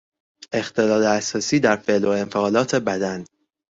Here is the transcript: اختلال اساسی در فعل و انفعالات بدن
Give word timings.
اختلال 0.53 1.03
اساسی 1.05 1.59
در 1.59 1.75
فعل 1.77 2.05
و 2.05 2.09
انفعالات 2.09 2.75
بدن 2.75 3.23